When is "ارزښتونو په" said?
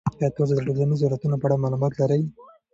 1.07-1.45